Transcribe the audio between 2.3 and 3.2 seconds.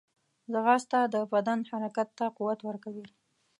قوت ورکوي